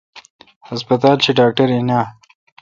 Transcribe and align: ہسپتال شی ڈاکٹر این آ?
ہسپتال 0.69 1.17
شی 1.23 1.31
ڈاکٹر 1.39 1.67
این 1.73 1.89
آ? 1.99 2.01